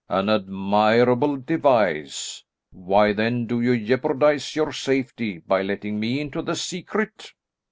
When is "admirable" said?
0.29-1.37